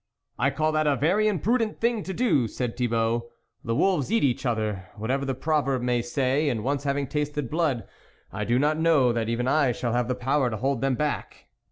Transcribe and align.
"I 0.45 0.49
call 0.49 0.71
that 0.71 0.87
a 0.87 0.95
very 0.95 1.27
imprudent 1.27 1.79
thing 1.79 2.01
to 2.05 2.11
do," 2.11 2.47
said 2.47 2.75
Thibault;" 2.75 3.29
the 3.63 3.75
wolves 3.75 4.11
eat 4.11 4.23
each 4.23 4.47
other, 4.47 4.87
whatever 4.95 5.25
the 5.25 5.35
proverb 5.35 5.83
may 5.83 6.01
say, 6.01 6.49
and 6.49 6.63
once 6.63 6.85
having 6.85 7.05
tasted 7.05 7.51
blood, 7.51 7.87
I 8.33 8.43
do 8.43 8.57
not 8.57 8.79
know 8.79 9.13
that 9.13 9.29
even 9.29 9.47
I 9.47 9.71
shall 9.73 9.93
have 9.93 10.07
the 10.07 10.15
power 10.15 10.49
to 10.49 10.57
hold 10.57 10.81
them 10.81 10.95
back." 10.95 11.49